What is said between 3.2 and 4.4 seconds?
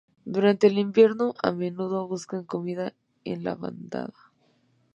en bandada.